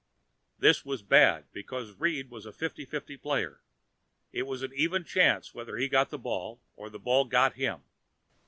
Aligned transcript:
This 0.57 0.83
was 0.83 1.03
bad, 1.03 1.45
because 1.51 1.91
Reed 1.93 2.31
was 2.31 2.47
a 2.47 2.51
fifty 2.51 2.85
fifty 2.85 3.17
player: 3.17 3.61
It 4.31 4.47
was 4.47 4.63
an 4.63 4.71
even 4.73 5.03
chance 5.05 5.53
whether 5.53 5.77
he 5.77 5.87
got 5.87 6.09
the 6.09 6.17
ball 6.17 6.59
or 6.75 6.89
the 6.89 6.97
ball 6.97 7.25
got 7.25 7.53
him. 7.53 7.83